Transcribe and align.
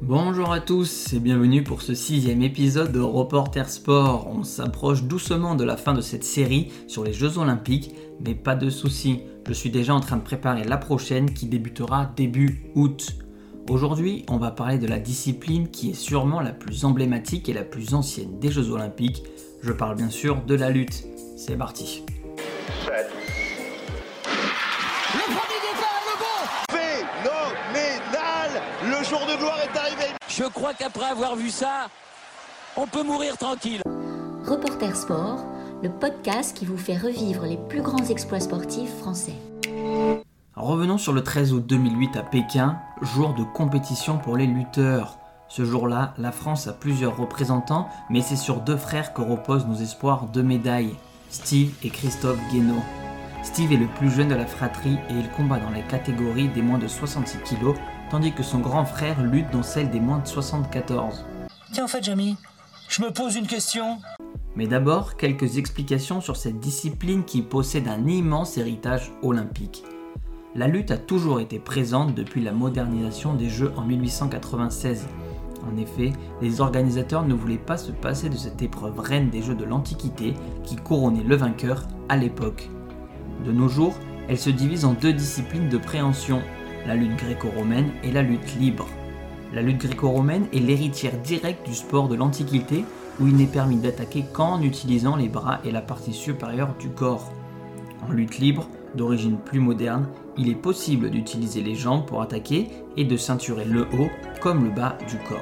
Bonjour 0.00 0.52
à 0.52 0.60
tous 0.60 1.12
et 1.12 1.18
bienvenue 1.18 1.64
pour 1.64 1.82
ce 1.82 1.92
sixième 1.92 2.40
épisode 2.42 2.92
de 2.92 3.00
Reporter 3.00 3.68
Sport. 3.68 4.28
On 4.30 4.44
s'approche 4.44 5.02
doucement 5.02 5.56
de 5.56 5.64
la 5.64 5.76
fin 5.76 5.92
de 5.92 6.00
cette 6.00 6.22
série 6.22 6.70
sur 6.86 7.02
les 7.02 7.12
Jeux 7.12 7.36
Olympiques, 7.36 7.94
mais 8.24 8.36
pas 8.36 8.54
de 8.54 8.70
soucis, 8.70 9.22
je 9.46 9.52
suis 9.52 9.70
déjà 9.70 9.94
en 9.94 10.00
train 10.00 10.16
de 10.16 10.22
préparer 10.22 10.62
la 10.62 10.76
prochaine 10.76 11.34
qui 11.34 11.46
débutera 11.46 12.12
début 12.16 12.70
août. 12.76 13.16
Aujourd'hui, 13.68 14.24
on 14.28 14.38
va 14.38 14.52
parler 14.52 14.78
de 14.78 14.86
la 14.86 15.00
discipline 15.00 15.68
qui 15.68 15.90
est 15.90 15.94
sûrement 15.94 16.40
la 16.40 16.52
plus 16.52 16.84
emblématique 16.84 17.48
et 17.48 17.52
la 17.52 17.64
plus 17.64 17.92
ancienne 17.92 18.38
des 18.38 18.52
Jeux 18.52 18.70
Olympiques. 18.70 19.24
Je 19.62 19.72
parle 19.72 19.96
bien 19.96 20.10
sûr 20.10 20.42
de 20.46 20.54
la 20.54 20.70
lutte. 20.70 21.06
C'est 21.36 21.56
parti. 21.56 22.04
Le 28.80 29.04
jour 29.04 29.18
de 29.26 29.36
gloire 29.36 29.58
est 29.60 29.76
arrivé. 29.76 30.04
Je 30.28 30.44
crois 30.44 30.72
qu'après 30.72 31.06
avoir 31.06 31.34
vu 31.34 31.50
ça, 31.50 31.88
on 32.76 32.86
peut 32.86 33.02
mourir 33.02 33.36
tranquille. 33.36 33.82
Reporter 34.46 34.94
Sport, 34.94 35.44
le 35.82 35.90
podcast 35.90 36.56
qui 36.56 36.64
vous 36.64 36.78
fait 36.78 36.96
revivre 36.96 37.44
les 37.44 37.56
plus 37.68 37.82
grands 37.82 38.04
exploits 38.06 38.38
sportifs 38.38 38.94
français. 38.98 39.34
Revenons 40.54 40.96
sur 40.96 41.12
le 41.12 41.24
13 41.24 41.54
août 41.54 41.66
2008 41.66 42.16
à 42.18 42.22
Pékin, 42.22 42.78
jour 43.02 43.34
de 43.34 43.42
compétition 43.42 44.16
pour 44.16 44.36
les 44.36 44.46
lutteurs. 44.46 45.18
Ce 45.48 45.64
jour-là, 45.64 46.14
la 46.16 46.30
France 46.30 46.68
a 46.68 46.72
plusieurs 46.72 47.16
représentants, 47.16 47.88
mais 48.10 48.20
c'est 48.20 48.36
sur 48.36 48.60
deux 48.60 48.76
frères 48.76 49.12
que 49.12 49.22
reposent 49.22 49.66
nos 49.66 49.74
espoirs 49.74 50.26
de 50.28 50.40
médailles, 50.42 50.94
Steve 51.30 51.74
et 51.82 51.90
Christophe 51.90 52.38
Guénaud. 52.52 52.82
Steve 53.42 53.72
est 53.72 53.76
le 53.76 53.86
plus 53.86 54.10
jeune 54.10 54.28
de 54.28 54.34
la 54.34 54.46
fratrie 54.46 54.98
et 55.08 55.14
il 55.14 55.30
combat 55.30 55.60
dans 55.60 55.70
les 55.70 55.82
catégories 55.82 56.48
des 56.48 56.62
moins 56.62 56.78
de 56.78 56.88
66 56.88 57.38
kg, 57.38 57.74
tandis 58.10 58.32
que 58.32 58.42
son 58.42 58.58
grand 58.58 58.84
frère 58.84 59.22
lutte 59.22 59.50
dans 59.52 59.62
celle 59.62 59.90
des 59.90 60.00
moins 60.00 60.18
de 60.18 60.26
74. 60.26 61.24
Tiens, 61.72 61.84
en 61.84 61.88
fait, 61.88 62.02
Jamie, 62.02 62.36
je 62.88 63.02
me 63.02 63.10
pose 63.10 63.36
une 63.36 63.46
question. 63.46 63.98
Mais 64.56 64.66
d'abord, 64.66 65.16
quelques 65.16 65.56
explications 65.58 66.20
sur 66.20 66.36
cette 66.36 66.58
discipline 66.58 67.24
qui 67.24 67.42
possède 67.42 67.86
un 67.86 68.06
immense 68.06 68.58
héritage 68.58 69.12
olympique. 69.22 69.84
La 70.54 70.66
lutte 70.66 70.90
a 70.90 70.98
toujours 70.98 71.38
été 71.38 71.60
présente 71.60 72.14
depuis 72.14 72.42
la 72.42 72.52
modernisation 72.52 73.34
des 73.34 73.48
Jeux 73.48 73.72
en 73.76 73.82
1896. 73.82 75.06
En 75.70 75.76
effet, 75.76 76.12
les 76.42 76.60
organisateurs 76.60 77.24
ne 77.24 77.34
voulaient 77.34 77.56
pas 77.56 77.76
se 77.76 77.92
passer 77.92 78.28
de 78.28 78.36
cette 78.36 78.62
épreuve 78.62 78.98
reine 78.98 79.30
des 79.30 79.42
Jeux 79.42 79.54
de 79.54 79.64
l'Antiquité 79.64 80.34
qui 80.64 80.76
couronnait 80.76 81.22
le 81.22 81.36
vainqueur 81.36 81.86
à 82.08 82.16
l'époque. 82.16 82.68
De 83.48 83.52
nos 83.54 83.68
jours, 83.68 83.94
elle 84.28 84.36
se 84.36 84.50
divise 84.50 84.84
en 84.84 84.92
deux 84.92 85.14
disciplines 85.14 85.70
de 85.70 85.78
préhension, 85.78 86.42
la 86.86 86.94
lutte 86.94 87.16
gréco-romaine 87.16 87.90
et 88.02 88.12
la 88.12 88.20
lutte 88.20 88.56
libre. 88.56 88.86
La 89.54 89.62
lutte 89.62 89.78
gréco-romaine 89.78 90.44
est 90.52 90.58
l'héritière 90.58 91.18
directe 91.22 91.66
du 91.66 91.74
sport 91.74 92.08
de 92.08 92.14
l'Antiquité 92.14 92.84
où 93.18 93.26
il 93.26 93.34
n'est 93.34 93.46
permis 93.46 93.78
d'attaquer 93.78 94.26
qu'en 94.34 94.60
utilisant 94.60 95.16
les 95.16 95.30
bras 95.30 95.60
et 95.64 95.72
la 95.72 95.80
partie 95.80 96.12
supérieure 96.12 96.74
du 96.78 96.90
corps. 96.90 97.32
En 98.06 98.12
lutte 98.12 98.38
libre, 98.38 98.68
d'origine 98.94 99.38
plus 99.38 99.60
moderne, 99.60 100.08
il 100.36 100.50
est 100.50 100.54
possible 100.54 101.08
d'utiliser 101.08 101.62
les 101.62 101.74
jambes 101.74 102.04
pour 102.04 102.20
attaquer 102.20 102.68
et 102.98 103.04
de 103.04 103.16
ceinturer 103.16 103.64
le 103.64 103.86
haut 103.94 104.10
comme 104.42 104.64
le 104.64 104.70
bas 104.70 104.98
du 105.08 105.16
corps. 105.26 105.38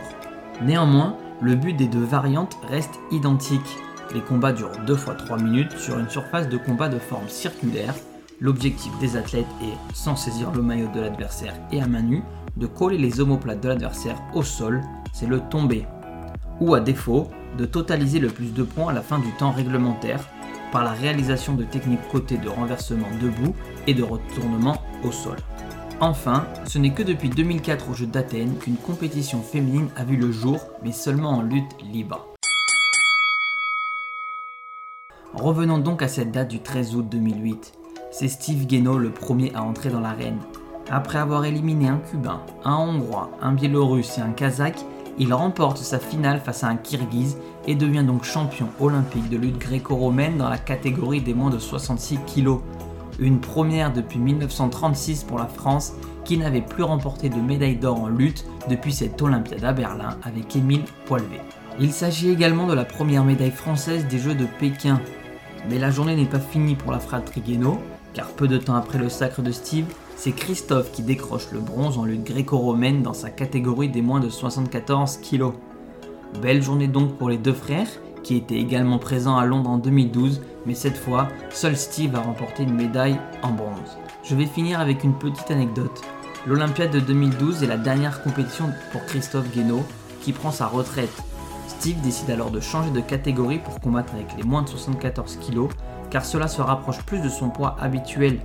Néanmoins, 0.63 1.17
le 1.41 1.57
but 1.57 1.75
des 1.75 1.89
deux 1.89 2.05
variantes 2.05 2.57
reste 2.69 3.01
identique. 3.11 3.79
Les 4.15 4.21
combats 4.21 4.53
durent 4.53 4.79
2 4.87 4.95
fois 4.95 5.15
3 5.15 5.39
minutes 5.39 5.77
sur 5.79 5.99
une 5.99 6.09
surface 6.09 6.49
de 6.49 6.57
combat 6.57 6.89
de 6.89 6.99
forme 6.99 7.29
circulaire. 7.29 7.95
L'objectif 8.41 8.93
des 9.01 9.17
athlètes 9.17 9.47
est, 9.63 9.95
sans 9.95 10.17
saisir 10.17 10.51
le 10.53 10.63
maillot 10.63 10.89
de 10.95 11.01
l'adversaire 11.01 11.55
et 11.73 11.83
à 11.83 11.87
main 11.87 12.03
nue, 12.03 12.23
de 12.57 12.67
coller 12.67 12.99
les 12.99 13.21
omoplates 13.21 13.61
de 13.61 13.69
l'adversaire 13.69 14.21
au 14.35 14.43
sol, 14.43 14.83
c'est 15.13 15.27
le 15.27 15.41
tomber. 15.41 15.87
Ou 16.61 16.75
à 16.75 16.81
défaut, 16.81 17.29
de 17.59 17.65
totaliser 17.65 18.19
le 18.19 18.29
plus 18.29 18.53
de 18.53 18.63
points 18.63 18.91
à 18.91 18.95
la 18.95 19.03
fin 19.03 19.19
du 19.19 19.31
temps 19.33 19.53
réglementaire 19.53 20.21
par 20.73 20.85
la 20.85 20.93
réalisation 20.93 21.55
de 21.55 21.65
techniques 21.65 22.09
cotées 22.11 22.39
de 22.39 22.49
renversement 22.49 23.09
debout 23.21 23.55
et 23.87 23.95
de 23.95 24.03
retournement 24.03 24.83
au 25.05 25.13
sol. 25.13 25.37
Enfin, 26.01 26.47
ce 26.67 26.79
n'est 26.79 26.93
que 26.93 27.03
depuis 27.03 27.31
2004 27.31 27.91
aux 27.91 27.95
Jeux 27.95 28.07
d'Athènes 28.07 28.59
qu'une 28.59 28.77
compétition 28.77 29.41
féminine 29.41 29.89
a 29.97 30.05
vu 30.05 30.17
le 30.17 30.31
jour, 30.31 30.59
mais 30.83 30.93
seulement 30.93 31.31
en 31.31 31.43
lutte 31.43 31.73
libre. 31.91 32.36
Revenons 35.37 35.79
donc 35.79 36.01
à 36.01 36.09
cette 36.09 36.33
date 36.33 36.49
du 36.49 36.61
13 36.61 36.97
août 36.97 37.07
2008. 37.11 37.75
C'est 38.11 38.29
Steve 38.29 38.67
Guénaud 38.67 38.97
le 38.97 39.11
premier 39.11 39.55
à 39.55 39.63
entrer 39.63 39.91
dans 39.91 40.01
l'arène. 40.01 40.39
Après 40.91 41.19
avoir 41.19 41.45
éliminé 41.45 41.89
un 41.89 41.99
Cubain, 41.99 42.41
un 42.65 42.75
Hongrois, 42.75 43.31
un 43.43 43.53
Biélorusse 43.53 44.17
et 44.17 44.23
un 44.23 44.31
Kazakh, 44.31 44.79
il 45.19 45.35
remporte 45.35 45.77
sa 45.77 45.99
finale 45.99 46.41
face 46.41 46.65
à 46.65 46.69
un 46.69 46.77
Kirghiz 46.77 47.37
et 47.67 47.75
devient 47.75 48.05
donc 48.05 48.25
champion 48.25 48.69
olympique 48.81 49.29
de 49.29 49.37
lutte 49.37 49.59
gréco-romaine 49.59 50.39
dans 50.39 50.49
la 50.49 50.57
catégorie 50.57 51.21
des 51.21 51.35
moins 51.35 51.51
de 51.51 51.59
66 51.59 52.19
kg. 52.35 52.61
Une 53.19 53.41
première 53.41 53.93
depuis 53.93 54.19
1936 54.19 55.25
pour 55.25 55.39
la 55.39 55.49
France 55.49 55.93
qui 56.25 56.39
n'avait 56.39 56.63
plus 56.63 56.83
remporté 56.83 57.29
de 57.29 57.41
médaille 57.41 57.77
d'or 57.77 58.01
en 58.01 58.09
lutte 58.09 58.47
depuis 58.71 58.93
cette 58.93 59.21
Olympiade 59.21 59.65
à 59.65 59.75
Berlin 59.75 60.17
avec 60.23 60.57
Émile 60.57 60.85
Poilvé. 61.05 61.41
Il 61.79 61.93
s'agit 61.93 62.31
également 62.31 62.67
de 62.67 62.73
la 62.73 62.87
première 62.87 63.25
médaille 63.25 63.51
française 63.51 64.07
des 64.07 64.19
Jeux 64.19 64.35
de 64.35 64.47
Pékin. 64.59 64.99
Mais 65.69 65.79
la 65.79 65.91
journée 65.91 66.17
n'est 66.17 66.27
pas 66.27 66.39
finie 66.39 66.77
pour 66.77 66.93
la 66.93 67.01
fratrie 67.01 67.41
Guénaud, 67.41 67.79
car 68.15 68.29
peu 68.29 68.47
de 68.49 68.59
temps 68.59 68.77
après 68.77 68.99
le 68.99 69.09
sacre 69.09 69.43
de 69.43 69.51
Steve, 69.51 69.87
c'est 70.17 70.33
Christophe 70.33 70.93
qui 70.93 71.03
décroche 71.03 71.49
le 71.53 71.61
bronze 71.61 71.99
en 71.99 72.05
lutte 72.05 72.25
gréco-romaine 72.25 73.03
dans 73.03 73.13
sa 73.13 73.31
catégorie 73.31 73.89
des 73.89 74.03
moins 74.03 74.21
de 74.21 74.29
74 74.29 75.19
kg. 75.19 75.53
Belle 76.41 76.63
journée 76.63 76.89
donc 76.89 77.17
pour 77.19 77.29
les 77.29 77.37
deux 77.37 77.53
frères, 77.53 77.89
qui 78.23 78.37
étaient 78.37 78.59
également 78.59 78.99
présents 78.99 79.37
à 79.37 79.45
Londres 79.45 79.71
en 79.71 79.79
2012, 79.79 80.41
mais 80.67 80.75
cette 80.75 80.97
fois, 80.97 81.29
seul 81.51 81.77
Steve 81.77 82.17
a 82.17 82.21
remporté 82.21 82.63
une 82.65 82.75
médaille 82.75 83.19
en 83.43 83.53
bronze. 83.53 83.97
Je 84.25 84.35
vais 84.35 84.47
finir 84.47 84.81
avec 84.81 85.05
une 85.05 85.15
petite 85.15 85.51
anecdote. 85.51 86.01
L'Olympiade 86.47 86.91
de 86.91 87.01
2012 87.01 87.63
est 87.63 87.69
la 87.69 87.77
dernière 87.77 88.23
compétition 88.23 88.71
pour 88.93 89.05
Christophe 89.05 89.53
Guénaud, 89.53 89.85
qui 90.23 90.33
prend 90.33 90.51
sa 90.51 90.67
retraite. 90.67 91.23
Steve 91.79 92.01
décide 92.01 92.31
alors 92.31 92.51
de 92.51 92.61
changer 92.61 92.91
de 92.91 93.01
catégorie 93.01 93.59
pour 93.59 93.81
combattre 93.81 94.15
avec 94.15 94.37
les 94.37 94.43
moins 94.43 94.63
de 94.63 94.69
74 94.69 95.39
kg, 95.39 95.69
car 96.11 96.25
cela 96.25 96.49
se 96.49 96.63
rapproche 96.63 97.03
plus 97.03 97.21
de 97.21 97.29
son 97.29 97.51
poids 97.51 97.77
habituel 97.81 98.41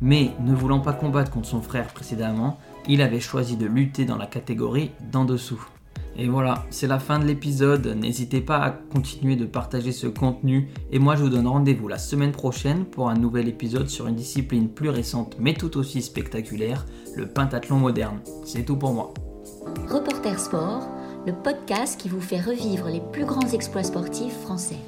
mais 0.00 0.30
ne 0.40 0.54
voulant 0.54 0.80
pas 0.80 0.92
combattre 0.92 1.30
contre 1.30 1.48
son 1.48 1.60
frère 1.60 1.88
précédemment, 1.88 2.58
il 2.88 3.02
avait 3.02 3.20
choisi 3.20 3.56
de 3.56 3.66
lutter 3.66 4.04
dans 4.04 4.16
la 4.16 4.26
catégorie 4.26 4.92
d'en 5.10 5.24
dessous. 5.24 5.64
Et 6.16 6.28
voilà, 6.28 6.64
c'est 6.70 6.88
la 6.88 6.98
fin 6.98 7.20
de 7.20 7.24
l'épisode. 7.24 7.86
N'hésitez 7.86 8.40
pas 8.40 8.58
à 8.58 8.70
continuer 8.70 9.36
de 9.36 9.44
partager 9.44 9.92
ce 9.92 10.08
contenu. 10.08 10.68
Et 10.90 10.98
moi, 10.98 11.14
je 11.14 11.22
vous 11.22 11.28
donne 11.28 11.46
rendez-vous 11.46 11.86
la 11.86 11.98
semaine 11.98 12.32
prochaine 12.32 12.84
pour 12.84 13.08
un 13.08 13.14
nouvel 13.14 13.46
épisode 13.46 13.88
sur 13.88 14.08
une 14.08 14.16
discipline 14.16 14.68
plus 14.68 14.88
récente 14.88 15.36
mais 15.38 15.54
tout 15.54 15.76
aussi 15.76 16.02
spectaculaire, 16.02 16.86
le 17.14 17.28
pentathlon 17.28 17.76
moderne. 17.76 18.18
C'est 18.44 18.64
tout 18.64 18.76
pour 18.76 18.94
moi. 18.94 19.14
Reporter 19.88 20.38
Sport, 20.38 20.88
le 21.28 21.34
podcast 21.34 22.00
qui 22.00 22.08
vous 22.08 22.22
fait 22.22 22.40
revivre 22.40 22.88
les 22.88 23.02
plus 23.12 23.26
grands 23.26 23.50
exploits 23.50 23.82
sportifs 23.82 24.32
français. 24.40 24.78